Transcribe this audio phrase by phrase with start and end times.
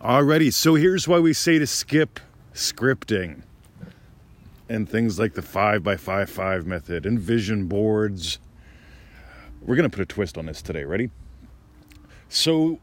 [0.00, 2.20] Alrighty, so here's why we say to skip
[2.54, 3.42] scripting
[4.66, 8.38] and things like the 5x55 method and vision boards.
[9.60, 10.84] We're going to put a twist on this today.
[10.84, 11.10] Ready?
[12.30, 12.80] So,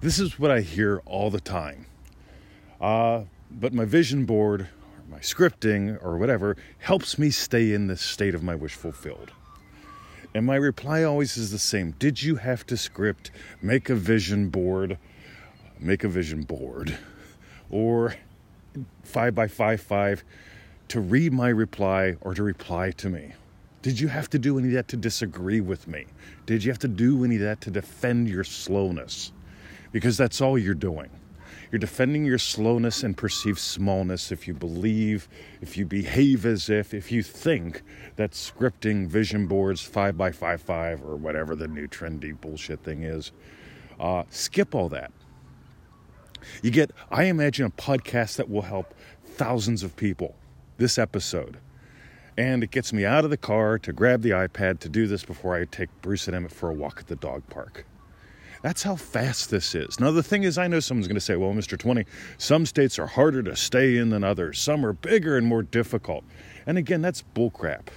[0.00, 1.86] this is what I hear all the time.
[2.80, 4.68] Uh, but my vision board, or
[5.10, 9.32] my scripting, or whatever, helps me stay in the state of my wish fulfilled.
[10.32, 14.48] And my reply always is the same Did you have to script, make a vision
[14.48, 14.96] board?
[15.80, 16.96] Make a vision board
[17.70, 18.14] or
[19.04, 20.24] 5 by 5 5
[20.88, 23.32] to read my reply or to reply to me?
[23.82, 26.06] Did you have to do any of that to disagree with me?
[26.46, 29.32] Did you have to do any of that to defend your slowness?
[29.92, 31.10] Because that's all you're doing.
[31.70, 35.28] You're defending your slowness and perceived smallness if you believe,
[35.60, 37.82] if you behave as if, if you think
[38.16, 43.02] that scripting vision boards 5 by 5 5 or whatever the new trendy bullshit thing
[43.02, 43.32] is,
[44.00, 45.12] uh, skip all that.
[46.62, 50.34] You get, I imagine, a podcast that will help thousands of people.
[50.76, 51.58] This episode.
[52.36, 55.24] And it gets me out of the car to grab the iPad to do this
[55.24, 57.84] before I take Bruce and Emmett for a walk at the dog park.
[58.62, 60.00] That's how fast this is.
[60.00, 61.78] Now, the thing is, I know someone's going to say, well, Mr.
[61.78, 62.04] 20,
[62.38, 66.24] some states are harder to stay in than others, some are bigger and more difficult.
[66.66, 67.88] And again, that's bullcrap.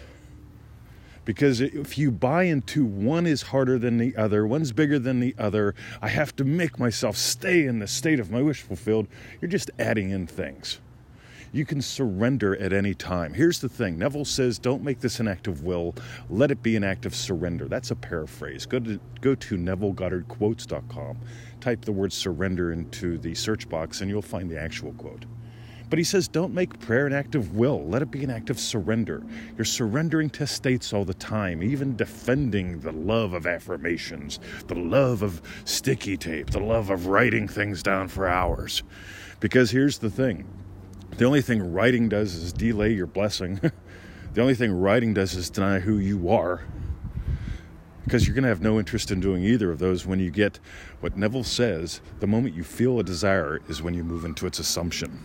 [1.23, 5.35] Because if you buy into one is harder than the other, one's bigger than the
[5.37, 9.07] other, I have to make myself stay in the state of my wish fulfilled,
[9.39, 10.79] you're just adding in things.
[11.53, 13.33] You can surrender at any time.
[13.33, 15.93] Here's the thing Neville says, don't make this an act of will,
[16.29, 17.67] let it be an act of surrender.
[17.67, 18.65] That's a paraphrase.
[18.65, 21.17] Go to, go to NevilleGoddardQuotes.com,
[21.59, 25.25] type the word surrender into the search box, and you'll find the actual quote.
[25.91, 27.85] But he says, don't make prayer an act of will.
[27.85, 29.21] Let it be an act of surrender.
[29.57, 35.21] You're surrendering to states all the time, even defending the love of affirmations, the love
[35.21, 38.83] of sticky tape, the love of writing things down for hours.
[39.41, 40.47] Because here's the thing
[41.17, 43.59] the only thing writing does is delay your blessing.
[44.33, 46.63] the only thing writing does is deny who you are.
[48.05, 50.57] Because you're going to have no interest in doing either of those when you get
[51.01, 54.57] what Neville says the moment you feel a desire is when you move into its
[54.57, 55.21] assumption.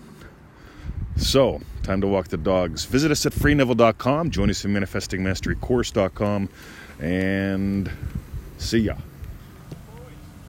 [1.16, 2.84] So, time to walk the dogs.
[2.84, 4.30] Visit us at freeneville.com.
[4.30, 6.48] Join us at manifestingmasterycourse.com.
[7.00, 7.90] And
[8.58, 8.96] see ya.